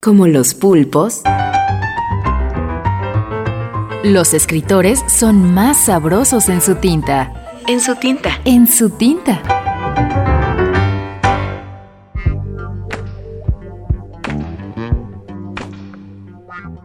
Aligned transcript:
como 0.00 0.26
los 0.26 0.54
pulpos, 0.54 1.22
los 4.04 4.34
escritores 4.34 5.02
son 5.08 5.54
más 5.54 5.84
sabrosos 5.84 6.48
en 6.48 6.60
su 6.60 6.76
tinta. 6.76 7.60
En 7.66 7.80
su 7.80 7.94
tinta. 7.96 8.40
En 8.44 8.66
su 8.66 8.90
tinta. 8.90 9.42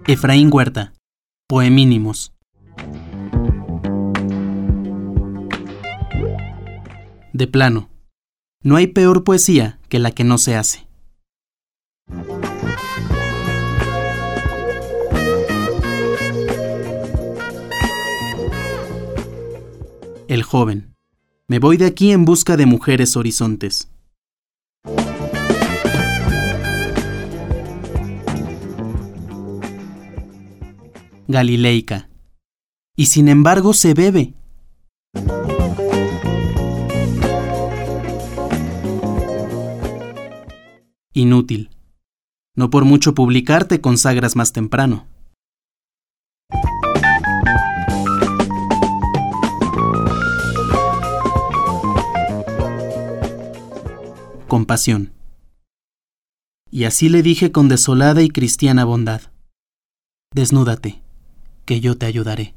Efraín 0.07 0.49
Huerta, 0.51 0.93
Poemínimos. 1.47 2.33
De 7.33 7.47
plano, 7.47 7.89
no 8.63 8.75
hay 8.77 8.87
peor 8.87 9.23
poesía 9.23 9.79
que 9.89 9.99
la 9.99 10.11
que 10.11 10.23
no 10.23 10.37
se 10.37 10.55
hace. 10.55 10.86
El 20.27 20.43
joven. 20.43 20.93
Me 21.47 21.59
voy 21.59 21.77
de 21.77 21.85
aquí 21.85 22.11
en 22.11 22.25
busca 22.25 22.57
de 22.57 22.65
mujeres 22.65 23.15
horizontes. 23.15 23.89
Galileica. 31.29 32.09
Y 32.97 33.05
sin 33.05 33.29
embargo 33.29 33.73
se 33.73 33.93
bebe. 33.93 34.33
Inútil. 41.13 41.69
No 42.53 42.69
por 42.69 42.83
mucho 42.83 43.15
publicar 43.15 43.65
te 43.65 43.79
consagras 43.79 44.35
más 44.35 44.51
temprano. 44.51 45.07
Compasión. 54.47 55.13
Y 56.69 56.83
así 56.83 57.09
le 57.09 57.21
dije 57.21 57.51
con 57.51 57.69
desolada 57.69 58.21
y 58.21 58.29
cristiana 58.29 58.83
bondad, 58.85 59.21
Desnúdate, 60.33 61.01
que 61.65 61.79
yo 61.79 61.97
te 61.97 62.05
ayudaré. 62.05 62.53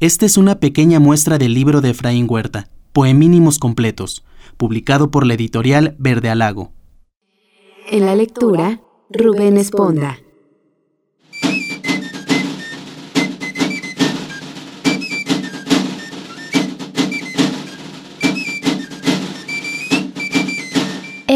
Esta 0.00 0.26
es 0.26 0.36
una 0.36 0.60
pequeña 0.60 1.00
muestra 1.00 1.38
del 1.38 1.54
libro 1.54 1.80
de 1.80 1.90
Efraín 1.90 2.28
Huerta, 2.30 2.68
Poemínimos 2.92 3.58
Completos, 3.58 4.24
publicado 4.56 5.10
por 5.10 5.26
la 5.26 5.34
editorial 5.34 5.96
Verde 5.98 6.30
Alago. 6.30 6.70
En 7.90 8.06
la 8.06 8.14
lectura, 8.14 8.80
Rubén 9.10 9.56
Esponda. 9.56 10.20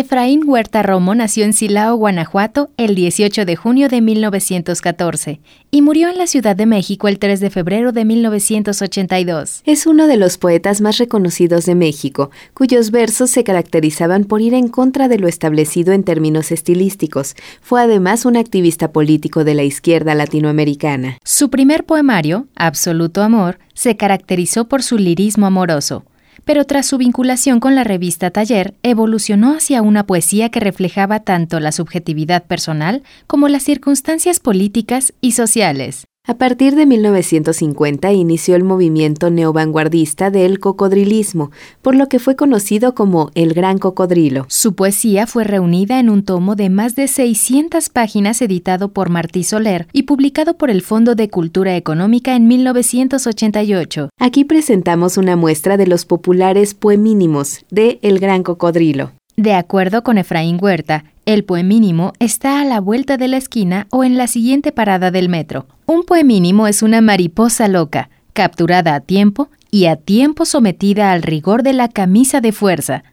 Efraín 0.03 0.43
Huerta 0.45 0.83
Romo 0.83 1.15
nació 1.15 1.45
en 1.45 1.53
Silao, 1.53 1.95
Guanajuato, 1.95 2.71
el 2.77 2.97
18 2.97 3.45
de 3.45 3.55
junio 3.55 3.89
de 3.89 4.01
1914 4.01 5.39
y 5.71 5.81
murió 5.81 6.09
en 6.09 6.19
la 6.19 6.27
Ciudad 6.27 6.57
de 6.57 6.67
México 6.67 7.07
el 7.07 7.21
3 7.21 7.39
de 7.39 7.51
febrero 7.51 7.93
de 7.93 8.05
1982. 8.05 9.63
Es 9.65 9.87
uno 9.87 10.09
de 10.09 10.17
los 10.17 10.39
poetas 10.39 10.81
más 10.81 10.99
reconocidos 10.99 11.67
de 11.67 11.77
México, 11.77 12.33
cuyos 12.53 12.91
versos 12.91 13.31
se 13.31 13.45
caracterizaban 13.45 14.25
por 14.25 14.43
ir 14.43 14.55
en 14.55 14.67
contra 14.67 15.07
de 15.07 15.21
lo 15.21 15.29
establecido 15.29 15.93
en 15.93 16.03
términos 16.03 16.51
estilísticos. 16.51 17.37
Fue 17.61 17.81
además 17.81 18.25
un 18.25 18.37
activista 18.37 18.91
político 18.91 19.45
de 19.45 19.55
la 19.55 19.63
izquierda 19.63 20.17
latinoamericana. 20.17 21.19
Su 21.23 21.49
primer 21.49 21.85
poemario, 21.85 22.49
Absoluto 22.57 23.23
Amor, 23.23 23.61
se 23.73 23.97
caracterizó 23.97 24.67
por 24.67 24.83
su 24.83 24.99
lirismo 24.99 25.47
amoroso 25.47 26.05
pero 26.45 26.65
tras 26.65 26.87
su 26.87 26.99
vinculación 26.99 27.61
con 27.61 27.75
la 27.75 27.85
revista 27.85 28.31
Taller, 28.31 28.75
evolucionó 28.83 29.55
hacia 29.55 29.83
una 29.83 30.07
poesía 30.07 30.51
que 30.51 30.61
reflejaba 30.61 31.21
tanto 31.21 31.61
la 31.61 31.73
subjetividad 31.73 32.45
personal 32.45 33.03
como 33.27 33.49
las 33.49 33.63
circunstancias 33.63 34.41
políticas 34.41 35.13
y 35.21 35.33
sociales. 35.33 36.07
A 36.25 36.35
partir 36.35 36.77
de 36.77 36.87
1950 36.87 38.13
inició 38.13 38.55
el 38.55 38.63
movimiento 38.63 39.29
neovanguardista 39.29 40.31
del 40.31 40.61
cocodrilismo, 40.61 41.51
por 41.83 41.97
lo 41.97 42.09
que 42.09 42.21
fue 42.21 42.37
conocido 42.37 42.95
como 42.95 43.33
el 43.35 43.55
Gran 43.55 43.79
Cocodrilo. 43.79 44.47
Su 44.49 44.77
poesía 44.77 45.27
fue 45.27 45.43
reunida 45.43 45.99
en 45.99 46.09
un 46.09 46.25
tomo 46.25 46.55
de 46.55 46.71
más 46.71 46.95
de 46.95 47.09
600 47.09 47.89
páginas 47.89 48.41
editado 48.41 48.93
por 48.93 49.11
Martí 49.11 49.43
Soler 49.43 49.89
y 49.93 50.05
publicado 50.05 50.55
por 50.57 50.71
el 50.71 50.83
Fondo 50.83 51.17
de 51.17 51.29
Cultura 51.29 51.77
Económica 51.77 52.37
en 52.37 52.47
1988. 52.47 54.11
Aquí 54.21 54.45
presentamos 54.45 55.17
una 55.17 55.35
muestra 55.35 55.77
de 55.77 55.89
los 55.89 56.05
populares 56.05 56.75
poemínimos 56.75 57.65
de 57.69 57.99
El 58.01 58.21
Gran 58.21 58.45
Cocodrilo. 58.45 59.11
De 59.37 59.55
acuerdo 59.55 60.03
con 60.03 60.19
Efraín 60.19 60.59
Huerta, 60.61 61.05
el 61.25 61.45
poemínimo 61.45 62.13
está 62.19 62.61
a 62.61 62.65
la 62.65 62.81
vuelta 62.81 63.17
de 63.17 63.29
la 63.29 63.37
esquina 63.37 63.87
o 63.91 64.03
en 64.05 64.17
la 64.17 64.27
siguiente 64.27 64.73
parada 64.73 65.11
del 65.11 65.29
metro. 65.29 65.67
Un 65.87 66.03
poemínimo 66.03 66.67
es 66.67 66.83
una 66.83 67.01
mariposa 67.01 67.69
loca, 67.69 68.11
capturada 68.33 68.95
a 68.95 69.01
tiempo 69.01 69.49
y 69.71 69.87
a 69.87 69.97
tiempo 69.97 70.45
sometida 70.45 71.13
al 71.13 71.23
rigor 71.23 71.63
de 71.63 71.75
la 71.75 71.89
camisa 71.89 72.41
de 72.41 72.53
fuerza, 72.53 73.05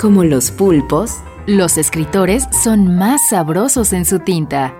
Como 0.00 0.22
los 0.22 0.52
pulpos, 0.52 1.16
los 1.48 1.76
escritores 1.76 2.44
son 2.62 2.96
más 2.98 3.20
sabrosos 3.30 3.92
en 3.92 4.04
su 4.04 4.20
tinta. 4.20 4.72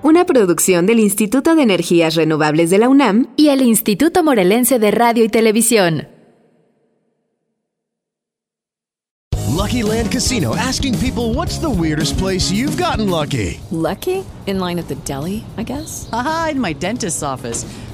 Una 0.00 0.24
producción 0.24 0.86
del 0.86 1.00
Instituto 1.00 1.56
de 1.56 1.62
Energías 1.64 2.14
Renovables 2.14 2.70
de 2.70 2.78
la 2.78 2.88
UNAM 2.88 3.26
y 3.36 3.48
el 3.48 3.62
Instituto 3.62 4.22
Morelense 4.22 4.78
de 4.78 4.92
Radio 4.92 5.24
y 5.24 5.28
Televisión. 5.28 6.06
Lucky 9.48 9.82
Land 9.82 10.12
Casino 10.12 10.54
asking 10.54 10.96
people 11.00 11.34
what's 11.34 11.58
the 11.58 11.68
weirdest 11.68 12.16
place 12.16 12.52
you've 12.52 12.80
gotten 12.80 13.10
lucky? 13.10 13.60
Lucky? 13.72 14.24
In 14.46 14.60
line 14.60 14.78
at 14.78 14.86
the 14.86 14.96
deli, 15.04 15.44
I 15.56 15.64
guess. 15.64 16.08
Aha, 16.12 16.50
in 16.52 16.60
my 16.60 16.72
dentist's 16.72 17.24
office. 17.24 17.66